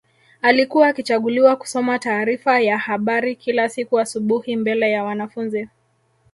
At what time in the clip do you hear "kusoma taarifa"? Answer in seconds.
1.55-2.59